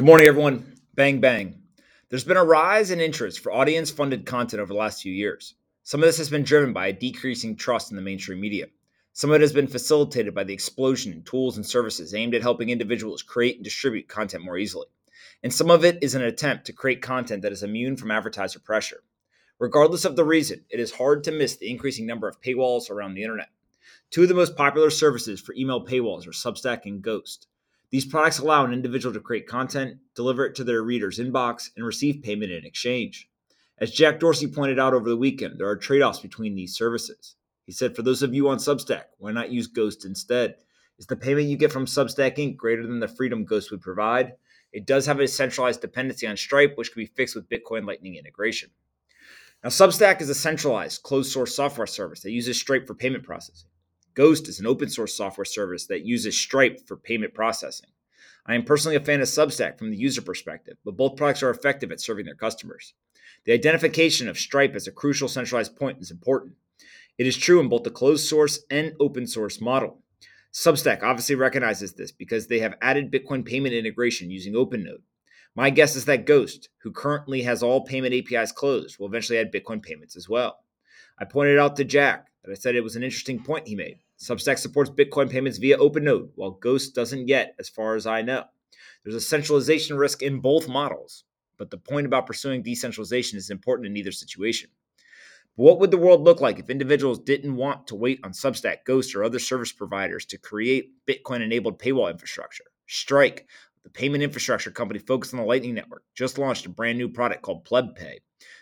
Good 0.00 0.06
morning, 0.06 0.28
everyone. 0.28 0.76
Bang, 0.94 1.20
bang. 1.20 1.60
There's 2.08 2.24
been 2.24 2.38
a 2.38 2.42
rise 2.42 2.90
in 2.90 3.02
interest 3.02 3.40
for 3.40 3.52
audience 3.52 3.90
funded 3.90 4.24
content 4.24 4.62
over 4.62 4.72
the 4.72 4.78
last 4.78 5.02
few 5.02 5.12
years. 5.12 5.56
Some 5.82 6.00
of 6.00 6.06
this 6.06 6.16
has 6.16 6.30
been 6.30 6.42
driven 6.42 6.72
by 6.72 6.86
a 6.86 6.92
decreasing 6.94 7.54
trust 7.54 7.90
in 7.90 7.96
the 7.96 8.02
mainstream 8.02 8.40
media. 8.40 8.68
Some 9.12 9.28
of 9.28 9.34
it 9.34 9.42
has 9.42 9.52
been 9.52 9.66
facilitated 9.66 10.34
by 10.34 10.44
the 10.44 10.54
explosion 10.54 11.12
in 11.12 11.22
tools 11.22 11.58
and 11.58 11.66
services 11.66 12.14
aimed 12.14 12.34
at 12.34 12.40
helping 12.40 12.70
individuals 12.70 13.22
create 13.22 13.56
and 13.56 13.62
distribute 13.64 14.08
content 14.08 14.42
more 14.42 14.56
easily. 14.56 14.86
And 15.42 15.52
some 15.52 15.70
of 15.70 15.84
it 15.84 15.98
is 16.00 16.14
an 16.14 16.22
attempt 16.22 16.64
to 16.64 16.72
create 16.72 17.02
content 17.02 17.42
that 17.42 17.52
is 17.52 17.62
immune 17.62 17.98
from 17.98 18.10
advertiser 18.10 18.58
pressure. 18.58 19.02
Regardless 19.58 20.06
of 20.06 20.16
the 20.16 20.24
reason, 20.24 20.64
it 20.70 20.80
is 20.80 20.92
hard 20.92 21.24
to 21.24 21.30
miss 21.30 21.56
the 21.56 21.70
increasing 21.70 22.06
number 22.06 22.26
of 22.26 22.40
paywalls 22.40 22.88
around 22.88 23.12
the 23.12 23.22
internet. 23.22 23.50
Two 24.10 24.22
of 24.22 24.28
the 24.30 24.34
most 24.34 24.56
popular 24.56 24.88
services 24.88 25.42
for 25.42 25.54
email 25.54 25.84
paywalls 25.84 26.26
are 26.26 26.30
Substack 26.30 26.86
and 26.86 27.02
Ghost. 27.02 27.48
These 27.90 28.06
products 28.06 28.38
allow 28.38 28.64
an 28.64 28.72
individual 28.72 29.12
to 29.12 29.20
create 29.20 29.48
content, 29.48 29.98
deliver 30.14 30.46
it 30.46 30.54
to 30.56 30.64
their 30.64 30.82
reader's 30.82 31.18
inbox, 31.18 31.70
and 31.76 31.84
receive 31.84 32.22
payment 32.22 32.52
in 32.52 32.64
exchange. 32.64 33.28
As 33.78 33.90
Jack 33.90 34.20
Dorsey 34.20 34.46
pointed 34.46 34.78
out 34.78 34.94
over 34.94 35.08
the 35.08 35.16
weekend, 35.16 35.58
there 35.58 35.68
are 35.68 35.76
trade 35.76 36.02
offs 36.02 36.20
between 36.20 36.54
these 36.54 36.76
services. 36.76 37.34
He 37.66 37.72
said, 37.72 37.96
For 37.96 38.02
those 38.02 38.22
of 38.22 38.34
you 38.34 38.48
on 38.48 38.58
Substack, 38.58 39.04
why 39.18 39.32
not 39.32 39.50
use 39.50 39.66
Ghost 39.66 40.04
instead? 40.04 40.56
Is 40.98 41.06
the 41.06 41.16
payment 41.16 41.48
you 41.48 41.56
get 41.56 41.72
from 41.72 41.86
Substack 41.86 42.36
Inc. 42.36 42.56
greater 42.56 42.82
than 42.86 43.00
the 43.00 43.08
freedom 43.08 43.44
Ghost 43.44 43.70
would 43.70 43.80
provide? 43.80 44.34
It 44.72 44.86
does 44.86 45.06
have 45.06 45.18
a 45.18 45.26
centralized 45.26 45.80
dependency 45.80 46.26
on 46.26 46.36
Stripe, 46.36 46.76
which 46.76 46.92
can 46.92 47.00
be 47.00 47.06
fixed 47.06 47.34
with 47.34 47.48
Bitcoin 47.48 47.86
Lightning 47.86 48.16
integration. 48.16 48.70
Now, 49.64 49.70
Substack 49.70 50.20
is 50.20 50.28
a 50.28 50.34
centralized, 50.34 51.02
closed 51.02 51.32
source 51.32 51.56
software 51.56 51.86
service 51.86 52.20
that 52.20 52.30
uses 52.30 52.60
Stripe 52.60 52.86
for 52.86 52.94
payment 52.94 53.24
processing. 53.24 53.69
Ghost 54.14 54.48
is 54.48 54.60
an 54.60 54.66
open 54.66 54.88
source 54.88 55.14
software 55.14 55.44
service 55.44 55.86
that 55.86 56.04
uses 56.04 56.36
Stripe 56.36 56.86
for 56.86 56.96
payment 56.96 57.34
processing. 57.34 57.90
I 58.46 58.54
am 58.54 58.64
personally 58.64 58.96
a 58.96 59.00
fan 59.00 59.20
of 59.20 59.28
Substack 59.28 59.78
from 59.78 59.90
the 59.90 59.96
user 59.96 60.22
perspective, 60.22 60.76
but 60.84 60.96
both 60.96 61.16
products 61.16 61.42
are 61.42 61.50
effective 61.50 61.92
at 61.92 62.00
serving 62.00 62.24
their 62.24 62.34
customers. 62.34 62.94
The 63.44 63.52
identification 63.52 64.28
of 64.28 64.38
Stripe 64.38 64.74
as 64.74 64.86
a 64.86 64.92
crucial 64.92 65.28
centralized 65.28 65.76
point 65.76 66.00
is 66.00 66.10
important. 66.10 66.54
It 67.18 67.26
is 67.26 67.36
true 67.36 67.60
in 67.60 67.68
both 67.68 67.84
the 67.84 67.90
closed 67.90 68.26
source 68.26 68.64
and 68.70 68.94
open 68.98 69.26
source 69.26 69.60
model. 69.60 70.02
Substack 70.52 71.02
obviously 71.02 71.36
recognizes 71.36 71.92
this 71.92 72.10
because 72.10 72.48
they 72.48 72.58
have 72.58 72.74
added 72.82 73.12
Bitcoin 73.12 73.44
payment 73.44 73.74
integration 73.74 74.30
using 74.30 74.54
OpenNode. 74.54 75.02
My 75.54 75.70
guess 75.70 75.94
is 75.94 76.06
that 76.06 76.26
Ghost, 76.26 76.68
who 76.82 76.90
currently 76.90 77.42
has 77.42 77.62
all 77.62 77.84
payment 77.84 78.14
APIs 78.14 78.52
closed, 78.52 78.98
will 78.98 79.06
eventually 79.06 79.38
add 79.38 79.52
Bitcoin 79.52 79.82
payments 79.82 80.16
as 80.16 80.28
well. 80.28 80.64
I 81.18 81.24
pointed 81.24 81.58
out 81.58 81.76
to 81.76 81.84
Jack 81.84 82.29
I 82.48 82.54
said 82.54 82.74
it 82.74 82.84
was 82.84 82.96
an 82.96 83.02
interesting 83.02 83.42
point 83.42 83.68
he 83.68 83.74
made. 83.74 83.98
Substack 84.18 84.58
supports 84.58 84.90
Bitcoin 84.90 85.30
payments 85.30 85.58
via 85.58 85.78
OpenNode, 85.78 86.30
while 86.34 86.52
Ghost 86.52 86.94
doesn't 86.94 87.28
yet, 87.28 87.54
as 87.58 87.68
far 87.68 87.94
as 87.94 88.06
I 88.06 88.22
know. 88.22 88.44
There's 89.02 89.14
a 89.14 89.20
centralization 89.20 89.96
risk 89.96 90.22
in 90.22 90.40
both 90.40 90.68
models, 90.68 91.24
but 91.58 91.70
the 91.70 91.78
point 91.78 92.06
about 92.06 92.26
pursuing 92.26 92.62
decentralization 92.62 93.38
is 93.38 93.50
important 93.50 93.86
in 93.86 93.96
either 93.96 94.12
situation. 94.12 94.70
But 95.56 95.64
what 95.64 95.80
would 95.80 95.90
the 95.90 95.98
world 95.98 96.22
look 96.22 96.40
like 96.40 96.58
if 96.58 96.70
individuals 96.70 97.18
didn't 97.18 97.56
want 97.56 97.86
to 97.88 97.94
wait 97.94 98.20
on 98.24 98.32
Substack, 98.32 98.84
Ghost, 98.86 99.14
or 99.14 99.24
other 99.24 99.38
service 99.38 99.72
providers 99.72 100.24
to 100.26 100.38
create 100.38 100.92
Bitcoin 101.06 101.42
enabled 101.42 101.78
paywall 101.78 102.10
infrastructure? 102.10 102.64
Strike, 102.86 103.46
the 103.84 103.90
payment 103.90 104.22
infrastructure 104.22 104.70
company 104.70 104.98
focused 104.98 105.32
on 105.34 105.40
the 105.40 105.46
Lightning 105.46 105.74
Network, 105.74 106.04
just 106.14 106.38
launched 106.38 106.66
a 106.66 106.70
brand 106.70 106.98
new 106.98 107.08
product 107.08 107.42
called 107.42 107.64
PlebPay. 107.64 108.18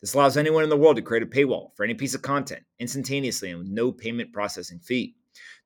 This 0.00 0.14
allows 0.14 0.36
anyone 0.36 0.64
in 0.64 0.70
the 0.70 0.76
world 0.76 0.96
to 0.96 1.02
create 1.02 1.22
a 1.22 1.26
paywall 1.26 1.74
for 1.76 1.84
any 1.84 1.94
piece 1.94 2.14
of 2.14 2.22
content 2.22 2.62
instantaneously 2.78 3.50
and 3.50 3.58
with 3.58 3.68
no 3.68 3.92
payment 3.92 4.32
processing 4.32 4.80
fee. 4.80 5.14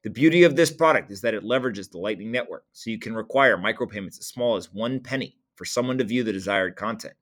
The 0.03 0.11
beauty 0.11 0.43
of 0.43 0.57
this 0.57 0.71
product 0.71 1.11
is 1.11 1.21
that 1.23 1.35
it 1.35 1.45
leverages 1.45 1.91
the 1.91 1.99
Lightning 1.99 2.31
Network, 2.31 2.65
so 2.73 2.91
you 2.91 2.99
can 2.99 3.15
require 3.15 3.57
micropayments 3.57 4.19
as 4.19 4.27
small 4.27 4.57
as 4.57 4.73
one 4.73 5.01
penny 5.01 5.39
for 5.57 5.65
someone 5.65 5.99
to 5.99 6.05
view 6.05 6.23
the 6.23 6.33
desired 6.33 6.77
content. 6.77 7.15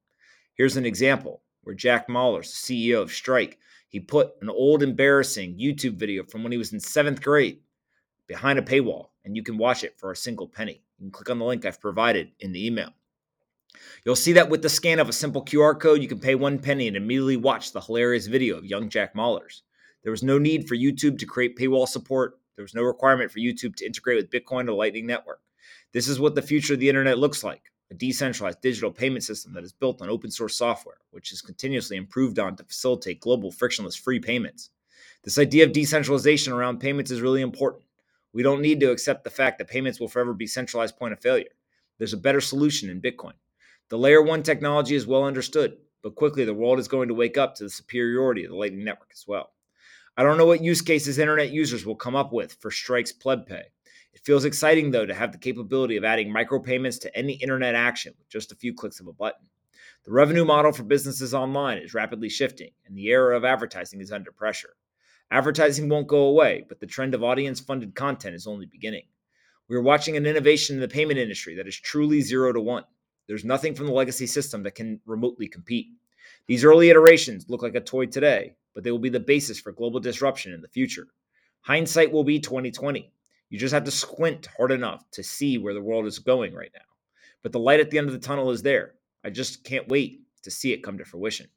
Here's 0.55 0.77
an 0.77 0.87
example 0.87 1.43
where 1.63 1.75
Jack 1.75 2.09
Mallers, 2.09 2.51
CEO 2.51 3.01
of 3.01 3.13
Strike, 3.13 3.59
he 3.89 4.01
put 4.01 4.33
an 4.41 4.49
old 4.49 4.83
embarrassing 4.83 5.59
YouTube 5.59 5.97
video 5.97 6.25
from 6.25 6.43
when 6.43 6.51
he 6.51 6.59
was 6.59 6.73
in 6.73 6.81
seventh 6.81 7.23
grade 7.23 7.61
behind 8.27 8.59
a 8.59 8.63
paywall, 8.63 9.11
and 9.25 9.37
you 9.37 9.43
can 9.43 9.59
watch 9.59 9.85
it 9.85 9.99
for 9.99 10.11
a 10.11 10.17
single 10.17 10.49
penny. 10.49 10.83
You 10.99 11.07
can 11.07 11.11
click 11.11 11.31
on 11.31 11.39
the 11.39 11.45
link 11.45 11.65
I've 11.65 11.81
provided 11.81 12.33
in 12.41 12.53
the 12.53 12.67
email. 12.67 12.91
You'll 14.05 14.17
see 14.17 14.33
that 14.33 14.51
with 14.51 14.63
the 14.63 14.69
scan 14.69 14.99
of 14.99 15.09
a 15.09 15.13
simple 15.13 15.45
QR 15.45 15.79
code, 15.79 16.03
you 16.03 16.09
can 16.09 16.21
pay 16.21 16.35
one 16.35 16.59
penny 16.59 16.89
and 16.89 16.97
immediately 16.97 17.37
watch 17.37 17.73
the 17.73 17.81
hilarious 17.81 18.27
video 18.27 18.59
of 18.59 18.65
young 18.65 18.89
Jack 18.89 19.15
Mallers. 19.15 19.63
There 20.03 20.11
was 20.11 20.23
no 20.23 20.39
need 20.39 20.69
for 20.69 20.77
YouTube 20.77 21.19
to 21.19 21.27
create 21.27 21.57
paywall 21.57 21.89
support. 21.89 22.39
There 22.57 22.65
was 22.65 22.75
no 22.75 22.83
requirement 22.83 23.31
for 23.31 23.39
YouTube 23.39 23.77
to 23.77 23.87
integrate 23.87 24.17
with 24.17 24.31
Bitcoin 24.31 24.69
or 24.69 24.73
Lightning 24.73 25.07
Network. 25.07 25.41
This 25.93 26.09
is 26.09 26.21
what 26.21 26.35
the 26.35 26.43
future 26.43 26.75
of 26.75 26.81
the 26.81 26.89
internet 26.89 27.19
looks 27.19 27.43
like 27.43 27.73
a 27.93 27.95
decentralized 27.95 28.63
digital 28.63 28.91
payment 28.91 29.23
system 29.23 29.53
that 29.53 29.65
is 29.65 29.73
built 29.73 30.01
on 30.01 30.09
open 30.09 30.31
source 30.31 30.57
software, 30.57 30.97
which 31.11 31.31
is 31.31 31.43
continuously 31.43 31.99
improved 31.99 32.39
on 32.39 32.57
to 32.57 32.65
facilitate 32.65 33.21
global 33.21 33.53
frictionless 33.53 33.95
free 33.95 34.19
payments. 34.19 34.71
This 35.23 35.39
idea 35.39 35.65
of 35.65 35.73
decentralization 35.73 36.55
around 36.55 36.81
payments 36.81 37.11
is 37.11 37.21
really 37.21 37.43
important. 37.43 37.85
We 38.33 38.43
don't 38.43 38.63
need 38.63 38.81
to 38.81 38.91
accept 38.91 39.25
the 39.25 39.31
fact 39.31 39.59
that 39.59 39.69
payments 39.69 40.01
will 40.01 40.09
forever 40.09 40.33
be 40.33 40.47
centralized 40.47 40.97
point 40.97 41.13
of 41.13 41.21
failure. 41.21 41.51
There's 41.99 42.15
a 42.15 42.19
better 42.19 42.41
solution 42.41 42.89
in 42.89 43.03
Bitcoin. 43.03 43.35
The 43.91 43.99
layer 43.99 44.23
one 44.23 44.43
technology 44.43 44.95
is 44.95 45.07
well 45.07 45.25
understood, 45.25 45.77
but 46.03 46.15
quickly 46.15 46.45
the 46.45 46.55
world 46.55 46.79
is 46.79 46.89
going 46.89 47.09
to 47.09 47.15
wake 47.15 47.37
up 47.37 47.55
to 47.57 47.65
the 47.65 47.71
superiority 47.71 48.45
of 48.45 48.51
the 48.51 48.57
Lightning 48.57 48.85
Network 48.85 49.11
as 49.13 49.25
well. 49.27 49.53
I 50.17 50.23
don't 50.23 50.39
know 50.39 50.47
what 50.47 50.63
use 50.63 50.83
cases 50.83 51.19
internet 51.19 51.51
users 51.51 51.87
will 51.87 51.97
come 51.97 52.17
up 52.17 52.33
with 52.33 52.55
for 52.55 52.71
Strike's 52.71 53.13
PlebPay. 53.13 53.63
It 54.15 54.25
feels 54.25 54.45
exciting, 54.45 54.91
though, 54.91 55.07
to 55.07 55.15
have 55.15 55.33
the 55.33 55.39
capability 55.39 55.97
of 55.97 56.05
adding 56.05 56.33
micropayments 56.33 57.01
to 57.01 57.17
any 57.17 57.35
internet 57.35 57.75
action 57.75 58.15
with 58.19 58.29
just 58.29 58.53
a 58.53 58.57
few 58.57 58.75
clicks 58.75 59.01
of 59.01 59.07
a 59.07 59.13
button. 59.13 59.47
The 60.05 60.13
revenue 60.13 60.45
model 60.45 60.73
for 60.73 60.83
businesses 60.83 61.33
online 61.33 61.79
is 61.79 61.95
rapidly 61.95 62.29
shifting, 62.29 62.73
and 62.85 62.97
the 62.97 63.07
era 63.07 63.37
of 63.37 63.45
advertising 63.45 64.01
is 64.01 64.13
under 64.13 64.33
pressure. 64.33 64.75
Advertising 65.31 65.89
won't 65.89 66.09
go 66.09 66.25
away, 66.25 66.65
but 66.69 66.81
the 66.81 66.87
trend 66.87 67.15
of 67.15 67.23
audience 67.23 67.61
funded 67.61 67.95
content 67.95 68.35
is 68.35 68.47
only 68.47 68.67
beginning. 68.67 69.05
We 69.69 69.77
are 69.77 69.83
watching 69.83 70.17
an 70.17 70.27
innovation 70.27 70.77
in 70.77 70.81
the 70.81 70.89
payment 70.89 71.19
industry 71.19 71.55
that 71.55 71.67
is 71.67 71.81
truly 71.81 72.21
zero 72.21 72.53
to 72.53 72.61
one. 72.61 72.85
There's 73.27 73.45
nothing 73.45 73.75
from 73.75 73.87
the 73.87 73.93
legacy 73.93 74.27
system 74.27 74.63
that 74.65 74.75
can 74.75 75.01
remotely 75.07 75.49
compete. 75.49 75.87
These 76.47 76.65
early 76.65 76.91
iterations 76.91 77.49
look 77.49 77.63
like 77.63 77.75
a 77.75 77.81
toy 77.81 78.07
today, 78.07 78.55
but 78.75 78.85
they 78.85 78.91
will 78.91 78.99
be 78.99 79.09
the 79.09 79.21
basis 79.21 79.61
for 79.61 79.73
global 79.73 80.01
disruption 80.01 80.53
in 80.53 80.61
the 80.61 80.69
future. 80.69 81.07
Hindsight 81.63 82.11
will 82.11 82.25
be 82.25 82.41
2020. 82.41 83.13
You 83.49 83.59
just 83.59 83.75
have 83.75 83.85
to 83.85 83.91
squint 83.91 84.49
hard 84.57 84.73
enough 84.73 85.09
to 85.13 85.23
see 85.23 85.59
where 85.59 85.75
the 85.75 85.81
world 85.81 86.07
is 86.07 86.19
going 86.19 86.55
right 86.55 86.73
now. 86.75 86.81
But 87.43 87.53
the 87.53 87.59
light 87.59 87.81
at 87.81 87.91
the 87.91 87.99
end 87.99 88.09
of 88.09 88.13
the 88.13 88.19
tunnel 88.19 88.51
is 88.51 88.63
there. 88.63 88.95
I 89.25 89.31
just 89.31 89.63
can't 89.65 89.89
wait 89.89 90.23
to 90.43 90.51
see 90.51 90.73
it 90.73 90.83
come 90.83 90.99
to 90.99 91.05
fruition. 91.05 91.49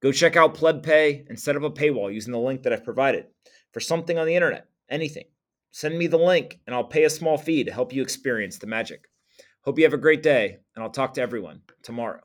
Go 0.00 0.12
check 0.12 0.36
out 0.36 0.54
PlebPay 0.54 1.28
and 1.28 1.38
set 1.38 1.56
up 1.56 1.62
a 1.62 1.70
paywall 1.70 2.12
using 2.12 2.32
the 2.32 2.38
link 2.38 2.62
that 2.62 2.72
I've 2.72 2.84
provided 2.84 3.26
for 3.72 3.80
something 3.80 4.16
on 4.16 4.26
the 4.26 4.36
internet, 4.36 4.68
anything. 4.88 5.24
Send 5.72 5.98
me 5.98 6.06
the 6.06 6.18
link 6.18 6.60
and 6.66 6.74
I'll 6.74 6.84
pay 6.84 7.04
a 7.04 7.10
small 7.10 7.36
fee 7.36 7.64
to 7.64 7.72
help 7.72 7.92
you 7.92 8.02
experience 8.02 8.58
the 8.58 8.66
magic. 8.66 9.08
Hope 9.62 9.78
you 9.78 9.84
have 9.84 9.94
a 9.94 9.98
great 9.98 10.22
day, 10.22 10.58
and 10.74 10.82
I'll 10.82 10.90
talk 10.90 11.14
to 11.14 11.20
everyone 11.20 11.62
tomorrow. 11.82 12.20